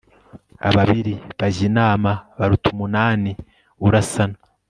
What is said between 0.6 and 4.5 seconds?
ababiri bajya inama baruta umunani urasana